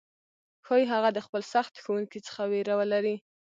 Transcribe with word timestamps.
ښايي 0.65 0.85
هغه 0.93 1.09
د 1.13 1.19
خپل 1.25 1.41
سخت 1.53 1.73
ښوونکي 1.83 2.19
څخه 2.27 2.41
ویره 2.51 2.73
ولري، 2.79 3.15